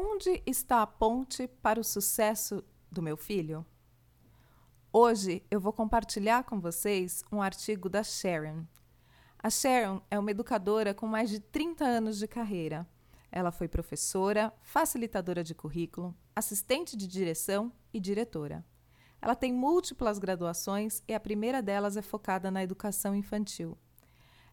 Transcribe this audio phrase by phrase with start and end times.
[0.00, 3.66] Onde está a ponte para o sucesso do meu filho?
[4.92, 8.64] Hoje eu vou compartilhar com vocês um artigo da Sharon.
[9.40, 12.86] A Sharon é uma educadora com mais de 30 anos de carreira.
[13.28, 18.64] Ela foi professora, facilitadora de currículo, assistente de direção e diretora.
[19.20, 23.76] Ela tem múltiplas graduações e a primeira delas é focada na educação infantil.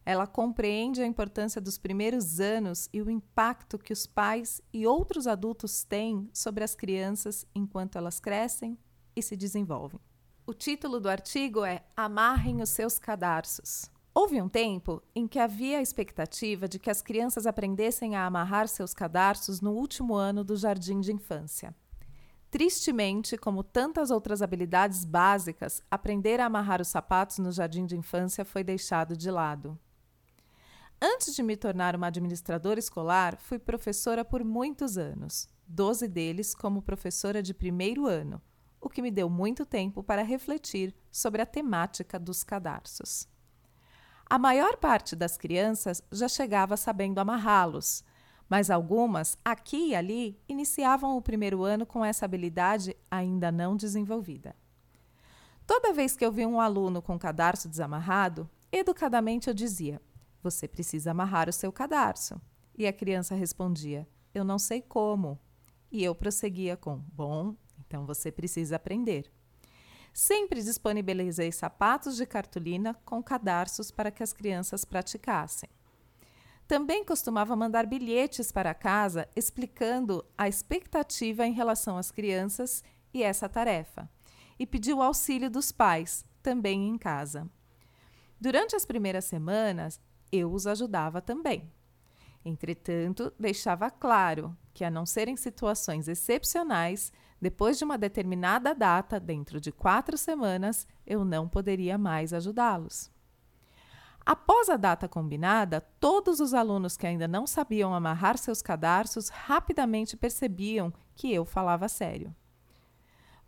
[0.08, 5.26] Ela compreende a importância dos primeiros anos e o impacto que os pais e outros
[5.26, 8.78] adultos têm sobre as crianças enquanto elas crescem
[9.16, 9.98] e se desenvolvem.
[10.46, 13.90] O título do artigo é Amarrem os seus cadarços.
[14.14, 18.68] Houve um tempo em que havia a expectativa de que as crianças aprendessem a amarrar
[18.68, 21.74] seus cadarços no último ano do jardim de infância.
[22.48, 28.44] Tristemente, como tantas outras habilidades básicas, aprender a amarrar os sapatos no jardim de infância
[28.44, 29.76] foi deixado de lado.
[31.00, 36.80] Antes de me tornar uma administradora escolar, fui professora por muitos anos, 12 deles como
[36.80, 38.40] professora de primeiro ano,
[38.80, 43.28] o que me deu muito tempo para refletir sobre a temática dos cadarços.
[44.24, 48.02] A maior parte das crianças já chegava sabendo amarrá-los,
[48.48, 54.56] mas algumas, aqui e ali, iniciavam o primeiro ano com essa habilidade ainda não desenvolvida.
[55.66, 60.00] Toda vez que eu via um aluno com cadarço desamarrado, educadamente eu dizia:
[60.50, 62.40] você precisa amarrar o seu cadarço.
[62.78, 65.40] E a criança respondia: Eu não sei como.
[65.90, 69.30] E eu prosseguia com: Bom, então você precisa aprender.
[70.12, 75.68] Sempre disponibilizei sapatos de cartolina com cadarços para que as crianças praticassem.
[76.66, 83.48] Também costumava mandar bilhetes para casa explicando a expectativa em relação às crianças e essa
[83.48, 84.08] tarefa,
[84.58, 87.48] e pediu auxílio dos pais, também em casa.
[88.40, 91.70] Durante as primeiras semanas, eu os ajudava também.
[92.44, 99.18] Entretanto, deixava claro que, a não ser em situações excepcionais, depois de uma determinada data,
[99.18, 103.10] dentro de quatro semanas, eu não poderia mais ajudá-los.
[104.24, 110.16] Após a data combinada, todos os alunos que ainda não sabiam amarrar seus cadarços rapidamente
[110.16, 112.34] percebiam que eu falava sério.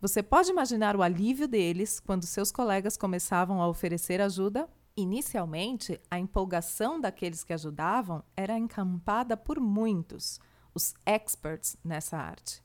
[0.01, 4.69] Você pode imaginar o alívio deles quando seus colegas começavam a oferecer ajuda
[5.01, 10.41] Inicialmente, a empolgação daqueles que ajudavam era encampada por muitos,
[10.75, 12.61] os experts nessa arte.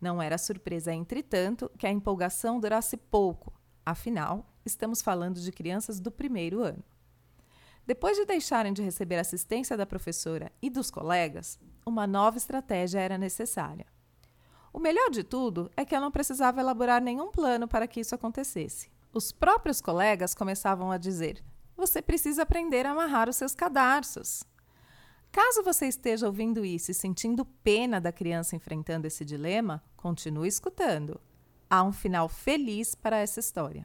[0.00, 3.52] Não era surpresa, entretanto, que a empolgação durasse pouco,
[3.84, 6.84] afinal, estamos falando de crianças do primeiro ano.
[7.84, 13.18] Depois de deixarem de receber assistência da professora e dos colegas, uma nova estratégia era
[13.18, 13.86] necessária.
[14.72, 18.14] O melhor de tudo é que eu não precisava elaborar nenhum plano para que isso
[18.14, 18.88] acontecesse.
[19.12, 21.42] Os próprios colegas começavam a dizer:
[21.76, 24.44] você precisa aprender a amarrar os seus cadarços.
[25.30, 31.20] Caso você esteja ouvindo isso e sentindo pena da criança enfrentando esse dilema, continue escutando.
[31.68, 33.84] Há um final feliz para essa história.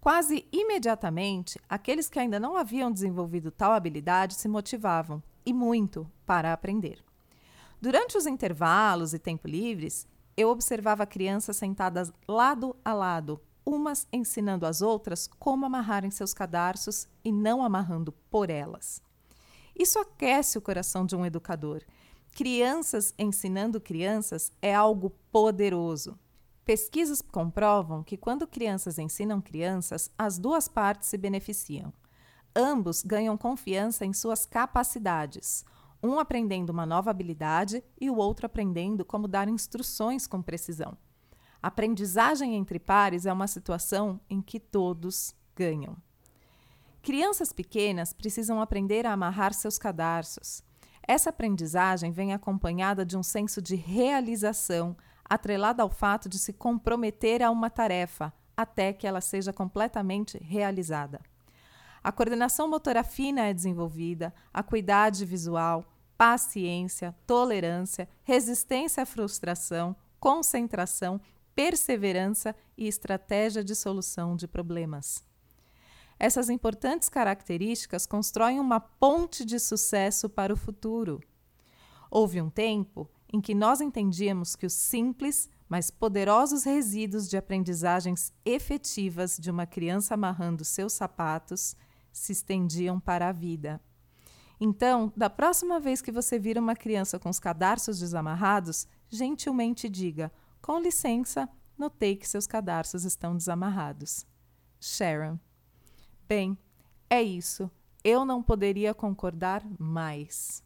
[0.00, 6.52] Quase imediatamente, aqueles que ainda não haviam desenvolvido tal habilidade se motivavam, e muito, para
[6.52, 7.02] aprender.
[7.80, 13.40] Durante os intervalos e tempo livres, eu observava crianças sentadas lado a lado,
[13.74, 19.02] umas ensinando as outras como amarrarem seus cadarços e não amarrando por elas.
[19.76, 21.82] Isso aquece o coração de um educador.
[22.32, 26.18] Crianças ensinando crianças é algo poderoso.
[26.64, 31.92] Pesquisas comprovam que quando crianças ensinam crianças, as duas partes se beneficiam.
[32.56, 35.64] Ambos ganham confiança em suas capacidades,
[36.02, 40.96] um aprendendo uma nova habilidade e o outro aprendendo como dar instruções com precisão.
[41.64, 45.96] Aprendizagem entre pares é uma situação em que todos ganham.
[47.00, 50.62] Crianças pequenas precisam aprender a amarrar seus cadarços.
[51.08, 57.42] Essa aprendizagem vem acompanhada de um senso de realização, atrelada ao fato de se comprometer
[57.42, 61.18] a uma tarefa até que ela seja completamente realizada.
[62.02, 65.82] A coordenação motora fina é desenvolvida, a cuidade visual,
[66.18, 71.18] paciência, tolerância, resistência à frustração, concentração
[71.54, 75.22] perseverança e estratégia de solução de problemas.
[76.18, 81.20] Essas importantes características constroem uma ponte de sucesso para o futuro.
[82.10, 88.32] Houve um tempo em que nós entendíamos que os simples, mas poderosos resíduos de aprendizagens
[88.44, 91.76] efetivas de uma criança amarrando seus sapatos
[92.12, 93.80] se estendiam para a vida.
[94.60, 100.30] Então, da próxima vez que você vir uma criança com os cadarços desamarrados, gentilmente diga:
[100.64, 101.46] com licença,
[101.76, 104.24] notei que seus cadarços estão desamarrados.
[104.80, 105.38] Sharon.
[106.26, 106.56] Bem,
[107.10, 107.70] é isso.
[108.02, 110.64] Eu não poderia concordar mais.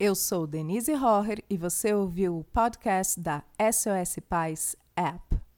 [0.00, 5.49] Eu sou Denise Roher e você ouviu o podcast da SOS Paz App.